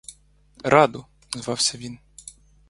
[0.63, 1.05] Раду—
[1.35, 1.99] звався він.